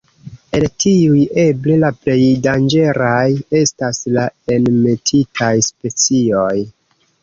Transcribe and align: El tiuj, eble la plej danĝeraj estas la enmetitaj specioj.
El 0.59 0.63
tiuj, 0.83 1.19
eble 1.43 1.75
la 1.83 1.91
plej 2.07 2.17
danĝeraj 2.49 3.23
estas 3.63 4.03
la 4.19 4.27
enmetitaj 4.59 5.57
specioj. 5.73 6.55